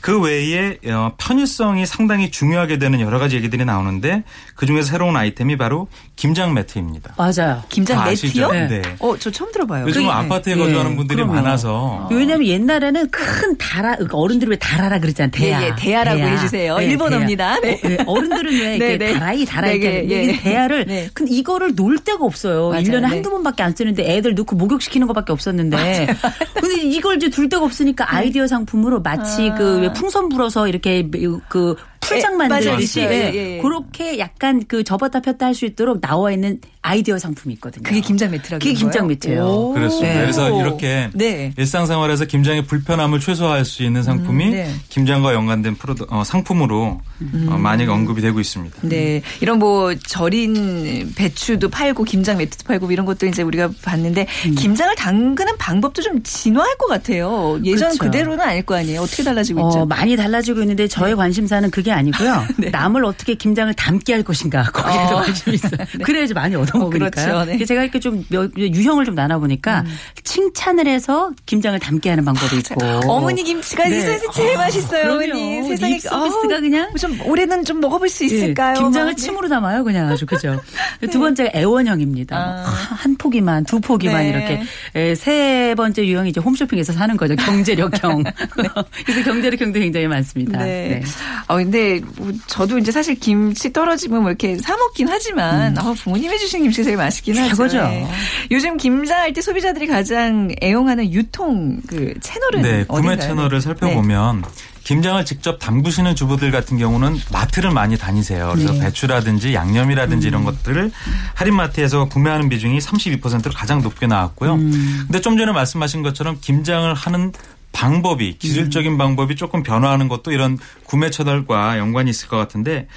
[0.00, 4.22] 그 외에 어, 편의성이 상당히 중요하게 되는 여러 가지 얘기들이 나오는데
[4.54, 7.14] 그 중에서 새로운 아이템이 바로 김장 매트입니다.
[7.16, 7.62] 맞아요.
[7.68, 8.48] 김장 다 아시죠?
[8.50, 8.68] 매트요?
[8.68, 8.82] 네.
[8.98, 9.86] 어, 저 처음 들어봐요.
[9.86, 11.32] 요즘 그게- 아파트에 예, 거주하는 분들이 그럼요.
[11.34, 15.30] 많아서 왜냐면 옛날에는 큰 다라, 그러니까 어른들이 왜 다라라 그러잖아요.
[15.30, 15.62] 대야.
[15.62, 16.76] 예, 예, 대야라고 해주세요.
[16.80, 17.60] 일본어입니다.
[17.60, 17.74] 네.
[17.84, 19.12] 어, 예, 어른들은 왜 네, 이렇게 네.
[19.14, 20.36] 다라이, 다라이, 네, 이렇게 예, 예.
[20.40, 20.86] 대야를.
[20.86, 21.08] 네.
[21.14, 22.70] 근데 이거를 놓을 데가 없어요.
[22.70, 22.82] 맞아요.
[22.82, 23.06] 1년에 네.
[23.06, 26.08] 한두 번밖에 안 쓰는데 애들 넣고 목욕시키는 것밖에 없었는데.
[26.54, 29.54] 근데 이걸 이제 둘 데가 없으니까 아이디어 상품으로 마치 아.
[29.54, 31.08] 그왜 풍선 불어서 이렇게
[31.48, 31.76] 그
[32.08, 32.36] 풀장 예.
[32.36, 33.12] 만들듯이 있어요.
[33.12, 33.60] 예, 예, 예.
[33.60, 37.82] 그렇게 약간 그 접었다 폈다 할 수 있도록 나와 있는 아이디어 상품이 있거든요.
[37.82, 38.60] 그게 김장 매트라고.
[38.60, 39.44] 그게 김장 매트예요.
[39.44, 39.72] 오.
[39.74, 40.14] 그렇습니다.
[40.14, 40.20] 네.
[40.20, 41.52] 그래서 이렇게 네.
[41.56, 44.74] 일상생활에서 김장의 불편함을 최소화할 수 있는 상품이 음, 네.
[44.88, 47.00] 김장과 연관된 프로 어, 상품으로
[47.48, 48.76] 어, 많이 언급이 되고 있습니다.
[48.82, 49.22] 네.
[49.40, 54.54] 이런 뭐 절인 배추도 팔고 김장 매트도 팔고 이런 것도 이제 우리가 봤는데 음.
[54.54, 57.58] 김장을 담그는 방법도 좀 진화할 것 같아요.
[57.64, 58.04] 예전 그렇죠.
[58.04, 59.02] 그대로는 아닐 거 아니에요.
[59.02, 59.86] 어떻게 달라지고 어, 있죠?
[59.86, 62.46] 많이 달라지고 있는데 저의 관심사는 그게 아니고요.
[62.56, 62.70] 네.
[62.70, 65.20] 남을 어떻게 김장을 담게 할 것인가 거기에 더 어.
[65.22, 65.86] 관심이 있어요.
[66.04, 67.10] 그래야지 많이 얻어 먹으니까요.
[67.10, 67.44] 그렇죠.
[67.44, 67.58] 네.
[67.58, 67.64] 음.
[67.64, 69.84] 제가 이렇게 좀 몇- 유형을 좀 나눠보니까
[70.24, 73.98] 칭찬을 해서 김장을 담게 하는 방법이 있고 어머니 김치가 네.
[73.98, 75.32] 이 세상에 제일 맛있어요, 그럼요.
[75.40, 75.68] 어머니.
[75.68, 76.16] 세상에 립 서비스가
[76.56, 78.74] 어우, 그냥 좀 올해는 좀 먹어볼 수 있을까요?
[78.76, 79.22] 예, 김장을 막, 네.
[79.22, 80.60] 침으로 담아요, 그냥 아주 그죠.
[81.10, 82.36] 두 번째가 애원형입니다.
[82.36, 82.62] 아.
[82.64, 84.28] 한 포기만, 두 포기만 네.
[84.30, 84.62] 이렇게.
[84.96, 87.36] 예, 세 번째 유형이 이제 홈쇼핑에서 사는 거죠.
[87.36, 88.24] 경제력형.
[89.06, 90.58] 그래서 경제력형도 굉장히 많습니다.
[90.58, 91.02] 네.
[91.46, 96.30] 어, 근데 뭐 저도 이제 사실 김치 떨어지면 뭐 이렇게 사 먹긴 하지만 어, 부모님
[96.30, 97.46] 해주신 김치 제일 맛있긴 하죠.
[97.46, 97.56] 음.
[97.56, 97.82] 최고죠.
[97.82, 98.08] 네.
[98.50, 103.28] 요즘 김장할 때 소비자들이 가장 애용하는 유통 그 채널은 네, 구매 어딘가요?
[103.28, 103.60] 채널을 네.
[103.60, 104.42] 살펴보면
[104.84, 108.52] 김장을 직접 담그시는 주부들 같은 경우는 마트를 많이 다니세요.
[108.54, 108.80] 그래서 네.
[108.80, 110.28] 배추라든지 양념이라든지 음.
[110.28, 110.90] 이런 것들을
[111.34, 114.54] 할인마트에서 구매하는 비중이 32%로 가장 높게 나왔고요.
[114.54, 115.02] 음.
[115.06, 117.32] 근데 좀 전에 말씀하신 것처럼 김장을 하는
[117.72, 118.98] 방법이 기술적인 음.
[118.98, 122.88] 방법이 조금 변화하는 것도 이런 구매 채널과 연관이 있을 것 같은데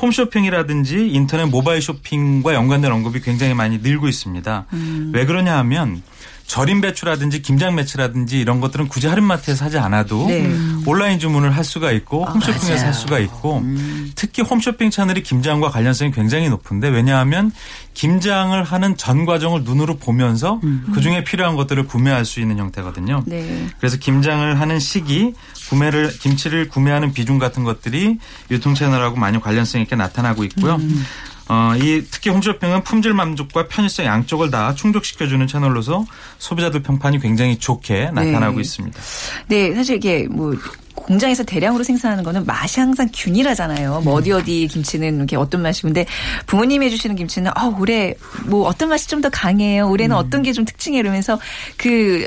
[0.00, 4.66] 홈쇼핑이라든지 인터넷 모바일 쇼핑과 연관된 언급이 굉장히 많이 늘고 있습니다.
[4.72, 5.12] 음.
[5.14, 6.02] 왜 그러냐 하면
[6.48, 10.50] 절임 배추라든지 김장 매치라든지 이런 것들은 굳이 할인마트에서 사지 않아도 네.
[10.50, 12.86] 아, 온라인 주문을 할 수가 있고 홈쇼핑에서 맞아요.
[12.86, 14.10] 할 수가 있고 음.
[14.14, 17.52] 특히 홈쇼핑 채널이 김장과 관련성이 굉장히 높은데 왜냐하면
[17.92, 20.58] 김장을 하는 전 과정을 눈으로 보면서
[20.94, 23.24] 그중에 필요한 것들을 구매할 수 있는 형태거든요.
[23.26, 23.30] 음.
[23.30, 23.66] 네.
[23.78, 25.34] 그래서 김장을 하는 시기,
[25.68, 28.18] 구매를 김치를 구매하는 비중 같은 것들이
[28.50, 30.76] 유통 채널하고 많이 관련성 있게 나타나고 있고요.
[30.76, 31.04] 음.
[31.50, 36.04] 어, 이 특히 홈쇼핑은 품질 만족과 편의성 양쪽을 다 충족시켜주는 채널로서
[36.38, 38.60] 소비자들 평판이 굉장히 좋게 나타나고 네.
[38.60, 39.00] 있습니다.
[39.48, 40.54] 네, 사실 이게 뭐
[40.94, 44.02] 공장에서 대량으로 생산하는 거는 맛이 항상 균일하잖아요.
[44.04, 46.04] 뭐 어디 어디 김치는 이렇게 어떤 맛이고 근데
[46.46, 49.88] 부모님이 해주시는 김치는 아 올해 뭐 어떤 맛이 좀 더 강해요.
[49.88, 51.00] 올해는 어떤 게 좀 특징이에요.
[51.00, 51.40] 이러면서
[51.78, 52.26] 그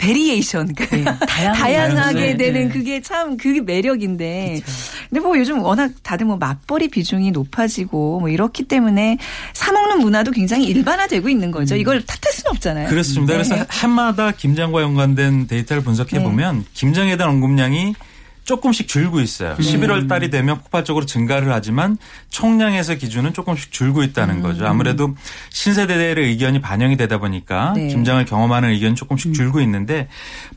[0.00, 2.72] variation 그 다양한 다양하게 네, 되는 네.
[2.72, 4.62] 그게 참 그게 매력인데
[5.10, 9.18] 근데 뭐 요즘 워낙 다들 뭐 맛벌이 비중이 높아지고 뭐 이렇기 때문에
[9.52, 11.76] 사 먹는 문화도 굉장히 일반화되고 있는 거죠.
[11.76, 12.88] 이걸 탓할 수는 없잖아요.
[12.88, 13.36] 그렇습니다.
[13.36, 13.42] 네.
[13.42, 17.94] 그래서 해마다 김장과 연관된 데이터를 분석해 보면 김장에 대한 언급량이
[18.44, 19.54] 조금씩 줄고 있어요.
[19.56, 21.96] 11월 달이 되면 폭발적으로 증가를 하지만
[22.30, 24.66] 총량에서 기준은 조금씩 줄고 있다는 거죠.
[24.66, 25.14] 아무래도
[25.50, 27.88] 신세대들의 의견이 반영이 되다 보니까 네.
[27.88, 30.08] 김장을 경험하는 의견이 조금씩 줄고 있는데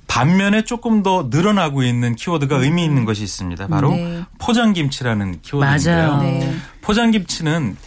[0.08, 3.68] 반면에 조금 더 늘어나고 있는 키워드가 의미 있는 것이 있습니다.
[3.68, 4.24] 바로 네.
[4.40, 6.18] 포장김치라는 키워드인데요.
[6.22, 6.56] 네.
[6.82, 7.78] 포장김치는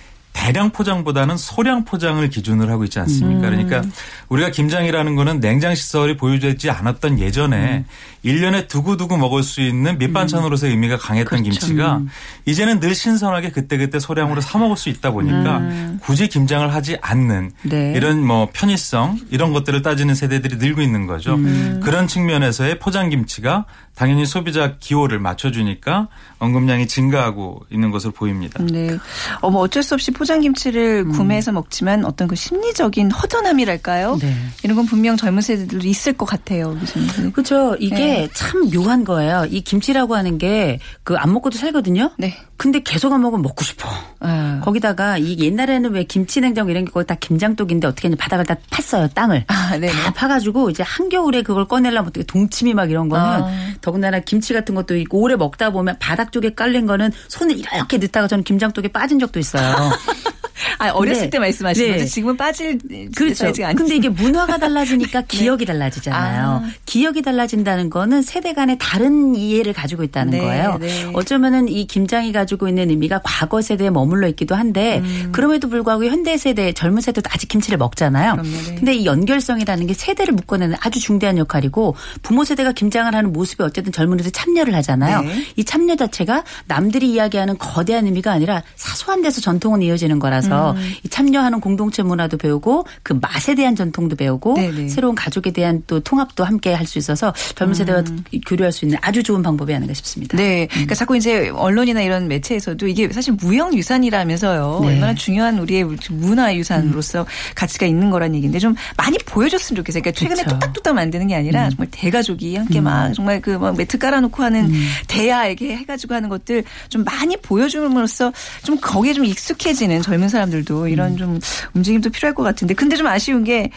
[0.46, 3.50] 대량 포장보다는 소량 포장을 기준으로 하고 있지 않습니까?
[3.50, 3.82] 그러니까
[4.28, 7.85] 우리가 김장이라는 거는 냉장 시설이 보유되지 않았던 예전에
[8.22, 12.00] 일 1년에 두고두고 먹을 수 있는 밑반찬으로서의 의미가 강했던 김치가
[12.44, 15.62] 이제는 늘 신선하게 그때그때 소량으로 사 먹을 수 있다 보니까
[16.00, 17.94] 굳이 김장을 하지 않는 네.
[17.96, 21.37] 이런 뭐 편의성 이런 것들을 따지는 세대들이 늘고 있는 거죠.
[21.82, 23.64] 그런 측면에서의 포장 김치가
[23.96, 28.62] 당연히 소비자 기호를 맞춰주니까 언급량이 증가하고 있는 것으로 보입니다.
[28.62, 28.96] 네.
[29.40, 31.12] 어, 뭐 어쩔 수 없이 포장김치를 음.
[31.12, 34.16] 구매해서 먹지만 어떤 그 심리적인 허전함이랄까요?
[34.20, 34.35] 네.
[34.62, 36.77] 이런 건 분명 젊은 세대들도 있을 것 같아요.
[36.79, 37.33] 교수님.
[37.33, 37.77] 그렇죠.
[37.81, 38.29] 이게 네.
[38.35, 39.46] 참 묘한 거예요.
[39.51, 42.11] 이 김치라고 하는 게 그 안 먹고도 살거든요.
[42.18, 42.37] 네.
[42.57, 43.88] 근데 계속 안 먹으면 먹고 싶어.
[44.21, 44.61] 아.
[44.64, 48.57] 거기다가 이 옛날에는 왜 김치 냉장고 이런 게 거의 다 김장독인데 어떻게 했냐 바닥을 다
[48.71, 49.92] 팠어요 땅을 아, 네네.
[49.92, 53.51] 다 파가지고 이제 한겨울에 그걸 꺼내려면 어떻게 동치미 막 이런 거는 아.
[53.81, 58.27] 더군다나 김치 같은 것도 있고 오래 먹다 보면 바닥 쪽에 깔린 거는 손을 이렇게 넣다가
[58.29, 59.90] 저는 김장독에 빠진 적도 있어요.
[60.79, 61.31] 아, 어렸을 네.
[61.31, 61.99] 때 말씀하시는 네.
[61.99, 62.11] 거죠?
[62.11, 62.79] 지금은 빠질
[63.14, 63.35] 그렇죠.
[63.35, 63.83] 사이즈가 아니죠.
[63.83, 66.62] 근데 이게 문화가 달라지니까 기억이 달라지잖아요.
[66.64, 66.71] 아.
[66.85, 70.79] 기억이 달라진다는 거는 세대 간의 다른 이해를 가지고 있다는 네, 거예요.
[70.81, 71.11] 네.
[71.14, 75.31] 어쩌면은 이 김장이 가지고 있는 의미가 과거 세대에 머물러 있기도 한데 음.
[75.33, 78.33] 그럼에도 불구하고 현대 세대, 젊은 세대도 아직 김치를 먹잖아요.
[78.33, 78.75] 그럼요, 네.
[78.77, 83.92] 근데 이 연결성이라는 게 세대를 묶어내는 아주 중대한 역할이고 부모 세대가 김장을 하는 모습에 어쨌든
[83.92, 85.23] 젊은이들 참여를 하잖아요.
[85.23, 85.45] 네.
[85.57, 90.92] 이 참여 자체가 남들이 이야기하는 거대한 의미가 아니라 사소한 데서 전통은 이어지는 거라서 있어서 음.
[91.02, 94.88] 이 참여하는 공동체 문화도 배우고 그 맛에 대한 전통도 배우고 네네.
[94.88, 98.04] 새로운 가족에 대한 또 통합도 함께 할 수 있어서 젊은 세대와
[98.46, 100.37] 교류할 수 있는 아주 좋은 방법이 아닌가 싶습니다.
[100.37, 100.38] 음.
[100.38, 100.68] 네.
[100.70, 104.78] 그러니까 자꾸 이제 언론이나 이런 매체에서도 이게 사실 무형유산이라면서요.
[104.82, 104.87] 네.
[104.87, 110.00] 얼마나 중요한 우리의 문화유산으로서 가치가 있는 거란 얘기인데 좀 많이 보여줬으면 좋겠어요.
[110.02, 110.59] 그러니까 최근에 그렇죠.
[110.61, 114.70] 뚝딱뚝딱 만드는 게 아니라 정말 대가족이 함께 막 정말 그 막 매트 깔아놓고 하는
[115.09, 118.32] 대야 이렇게 해가지고 하는 것들 좀 많이 보여줌으로써
[118.62, 121.40] 좀 거기에 좀 익숙해지는 젊은 사람들도 이런 좀
[121.75, 123.70] 움직임도 필요할 것 같은데 근데 좀 아쉬운 게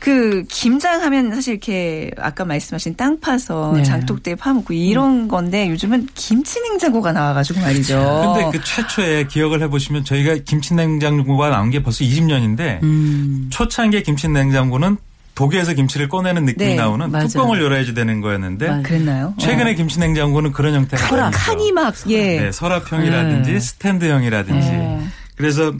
[0.00, 3.82] 그 김장 하면 사실 이렇게 아까 말씀하신 땅 파서 네.
[3.82, 8.32] 장독대 파묻고 이런 건데 요즘은 김치 냉장고가 나와가지고 말이죠.
[8.36, 13.48] 근데 그 최초에 기억을 해보시면 저희가 김치 냉장고가 나온 게 벌써 20년인데 음.
[13.50, 14.98] 초창기의 김치 냉장고는
[15.34, 17.26] 독에서 김치를 꺼내는 느낌이 네, 나오는 맞아요.
[17.26, 18.82] 뚜껑을 열어야지 되는 거였는데 맞아요.
[18.84, 19.34] 그랬나요?
[19.38, 19.74] 최근에 어.
[19.74, 21.38] 김치 냉장고는 그런 형태가 칸- 아니죠.
[21.40, 22.40] 칸이 막 예.
[22.40, 23.58] 네, 서랍형이라든지 네.
[23.60, 25.08] 스탠드형이라든지 네.
[25.38, 25.72] 그래서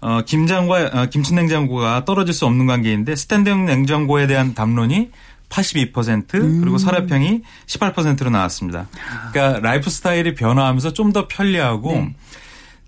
[0.00, 5.10] 어, 김장과 어, 김치냉장고가 떨어질 수 없는 관계인데 스탠드형 냉장고에 대한 담론이
[5.48, 6.60] 82% 음.
[6.60, 8.86] 그리고 서랍형이 18%로 나왔습니다.
[9.32, 12.14] 그러니까 라이프 스타일이 변화하면서 좀 더 편리하고 네.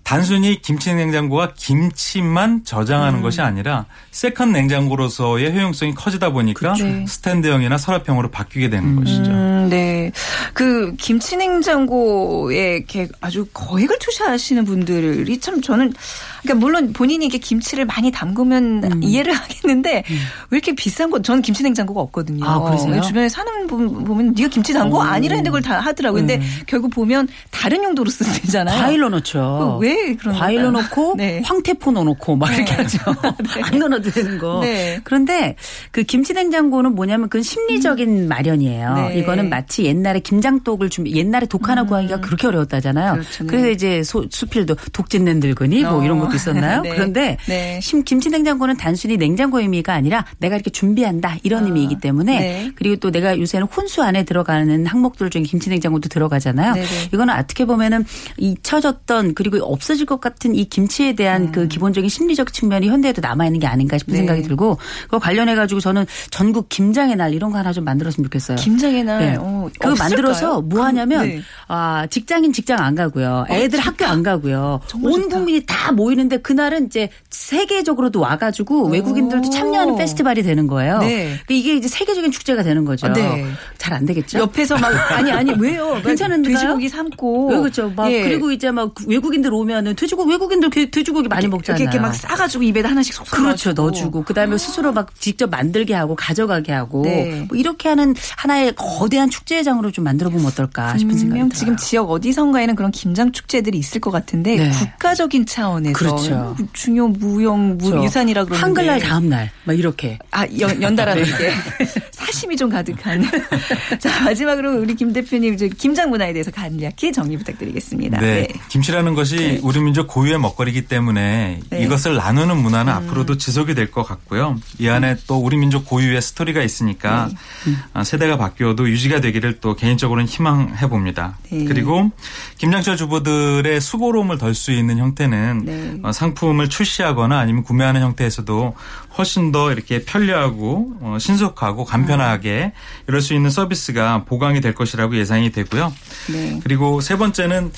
[0.03, 3.23] 단순히 김치 냉장고가 김치만 저장하는 음.
[3.23, 6.85] 것이 아니라 second 냉장고로서의 효용성이 커지다 보니까 그쵸.
[7.07, 9.31] 스탠드형이나 서랍형으로 바뀌게 되는 것이죠.
[9.31, 10.11] 음, 네.
[10.53, 12.83] 그 김치 냉장고에
[13.21, 15.93] 아주 거액을 투자하시는 분들이 참 저는
[16.41, 19.03] 그러니까 물론 본인이 이게 김치를 많이 담그면 음.
[19.03, 20.03] 이해를 하겠는데 왜
[20.51, 22.43] 이렇게 비싼 거 저는 김치 냉장고가 없거든요.
[22.45, 23.01] 아, 그러세요?
[23.01, 24.99] 주변에 사는 분 보면 네가 김치 오.
[24.99, 26.21] 아니라는 걸다 하더라고요.
[26.21, 26.61] 근데 음.
[26.65, 28.81] 결국 보면 다른 용도로 쓰잖아요.
[28.81, 29.79] 과일로 넣죠.
[29.79, 30.83] 그왜 그런 과일로 걸까요?
[30.83, 31.41] 넣고 네.
[31.43, 32.99] 황태포 넣어놓고 막 이렇게 하죠.
[33.63, 34.61] 안 넣어도 되는 거.
[34.61, 34.99] 네.
[35.03, 35.55] 그런데
[35.91, 38.93] 그 김치 냉장고는 뭐냐면 그건 심리적인 마련이에요.
[38.95, 39.19] 네.
[39.19, 43.13] 이거는 마치 옛날에 김장독을 준비 옛날에 독 하나 구하기가 그렇게 어려웠다잖아요.
[43.13, 43.43] 그렇죠.
[43.43, 43.47] 네.
[43.47, 46.03] 그래서 이제 소, 수필도 독짓는 늙은이 뭐 어.
[46.03, 46.81] 이런 것도 있었나요?
[46.83, 46.89] 네.
[46.89, 47.79] 그런데 네.
[47.81, 52.71] 심 김치 냉장고는 단순히 냉장고 의미가 아니라 내가 이렇게 준비한다 이런 의미이기 때문에 네.
[52.75, 56.73] 그리고 또 내가 요새는 혼수 안에 들어가는 항목들 중에 김치 냉장고도 들어가잖아요.
[57.13, 58.05] 이거는 어떻게 보면은
[58.37, 63.45] 잊혀졌던 그리고 없 어질 것 같은 이 김치에 대한 그 기본적인 심리적 측면이 현대에도 남아
[63.45, 64.13] 있는 게 아닌가 싶은 음.
[64.13, 64.17] 네.
[64.19, 68.57] 생각이 들고 그거 관련해 가지고 저는 전국 김장의 날 이런 거 하나 좀 만들었으면 좋겠어요.
[68.57, 69.35] 김장의 날 네.
[69.39, 69.95] 어, 그거?
[69.97, 71.41] 만들어서 뭐 하냐면 네.
[71.67, 73.45] 아 직장인 직장 안 가고요.
[73.49, 74.81] 애들 학교 안 가고요.
[75.01, 75.35] 온 좋다.
[75.35, 80.99] 국민이 다 모이는데 그날은 이제 세계적으로도 와 가지고 외국인들도 참여하는 페스티벌이 되는 거예요.
[80.99, 81.37] 네.
[81.45, 83.07] 그러니까 이게 이제 세계적인 축제가 되는 거죠.
[83.07, 83.45] 아, 네.
[83.77, 84.39] 잘 안 되겠죠?
[84.39, 86.01] 옆에서 막 아니 아니 왜요?
[86.01, 86.55] 괜찮은데요?
[86.55, 87.91] 돼지고기 삶고 왜 그렇죠.
[87.93, 88.23] 막 예.
[88.23, 91.81] 그리고 이제 막 외국인들 오면 은 돼지고기 외국인들 그 돼지고기 많이 먹잖아요.
[91.81, 93.73] 이렇게, 이렇게 막 싸가지고 입에다 하나씩 쏙쏙 그렇죠.
[93.73, 94.23] 넣어주고.
[94.23, 97.45] 그다음에 스스로 막 직접 만들게 하고 가져가게 하고 네.
[97.47, 101.53] 뭐 이렇게 하는 하나의 거대한 축제장으로 좀 만들어 보면 어떨까 싶은 생각이 들어요.
[101.53, 104.71] 지금 지역 어디선가에는 그런 김장 축제들이 있을 것 같은데 네.
[104.71, 106.55] 국가적인 차원에서 그렇죠.
[106.73, 107.95] 중요 무형 그렇죠.
[107.97, 111.51] 무유산이라 그러는데 한글날 다음 날 막 이렇게 아 연, 연달아 이렇게
[112.25, 113.23] 사심이 좀 가득한
[113.99, 118.19] 자 마지막으로 우리 김 대표님 이제 김장 문화에 대해서 간략히 정리 부탁드리겠습니다.
[118.19, 118.47] 네.
[118.69, 121.77] 김치라는 것이 우리 민족 고유의 먹거리이기 때문에 네.
[121.77, 121.83] 음.
[121.83, 124.55] 이것을 나누는 문화는 앞으로도 지속이 될 것 같고요.
[124.79, 127.27] 이 안에 또 우리 민족 고유의 스토리가 있으니까
[127.65, 127.73] 네.
[127.93, 131.37] 아, 세대가 바뀌어도 유지가 되기를 또 개인적으로는 희망해 봅니다.
[131.51, 131.65] 네.
[131.65, 132.09] 그리고
[132.57, 135.99] 김장철 주부들의 수고로움을 덜 수 있는 형태는 네.
[136.03, 138.75] 어, 상품을 출시하거나 아니면 구매하는 형태에서도
[139.17, 142.73] 훨씬 더 이렇게 편리하고 어, 신속하고 간편하게
[143.07, 145.93] 이럴 수 있는 서비스가 보강이 될 것이라고 예상이 되고요.
[146.31, 146.59] 네.
[146.63, 147.71] 그리고 세 번째는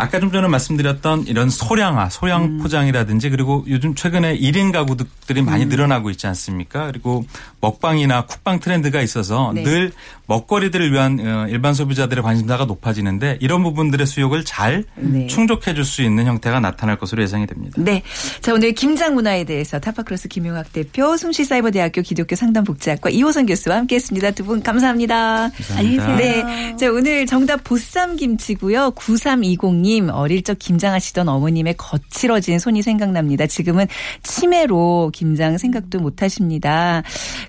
[0.00, 2.58] 아까 좀 전에 말씀드렸던 이런 소량화, 소량 음.
[2.58, 5.68] 포장이라든지 그리고 요즘 최근에 1인 가구들이 많이 음.
[5.68, 6.86] 늘어나고 있지 않습니까?
[6.86, 7.26] 그리고
[7.60, 9.62] 먹방이나 쿡방 트렌드가 있어서 네.
[9.62, 9.92] 늘
[10.30, 15.26] 먹거리들을 위한 어, 일반 소비자들의 관심사가 높아지는데 이런 부분들의 수요를 잘 네.
[15.26, 17.74] 충족해 줄 수 있는 형태가 나타날 것으로 예상이 됩니다.
[17.78, 18.02] 네.
[18.42, 24.30] 자, 오늘 김장 문화에 대해서 타파크로스 김용학 대표, 숭실사이버대학교 기독교 상담복지학과 이호선 교수와 함께 했습니다.
[24.32, 25.50] 두 분 감사합니다.
[25.50, 26.16] 감사합니다.
[26.16, 26.76] 네.
[26.76, 28.92] 자, 오늘 정답 보쌈 김치고요.
[28.92, 33.46] 9320님, 어릴 적 김장하시던 어머님의 거칠어진 손이 생각납니다.
[33.46, 33.86] 지금은
[34.22, 37.02] 치매로 김장 생각도 못 하십니다.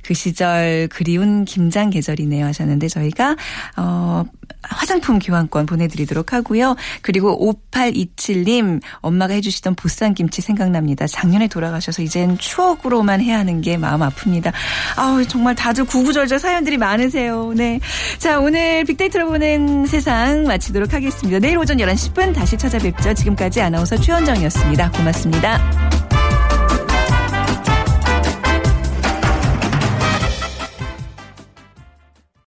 [0.04, 3.36] 그 시절 그리운 김장 계절이네요 하셨 는데 저희가,
[3.78, 4.26] 어,
[4.64, 6.76] 화장품 교환권 보내드리도록 하고요.
[7.02, 11.08] 그리고 5827님, 엄마가 해주시던 보쌈 김치 생각납니다.
[11.08, 14.54] 작년에 돌아가셔서 이젠 추억으로만 해야 하는 게 마음 아픕니다.
[14.98, 17.54] 아우, 정말 다들 구구절절 사연들이 많으세요.
[17.56, 17.80] 네.
[18.20, 21.40] 자, 오늘 빅데이터로 보는 세상 마치도록 하겠습니다.
[21.40, 23.14] 내일 오전 11시 10분 다시 찾아뵙죠.
[23.14, 24.92] 지금까지 아나운서 최원정이었습니다.
[24.92, 26.11] 고맙습니다.